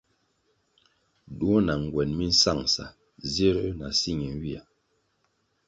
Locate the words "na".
1.65-1.73, 3.79-3.87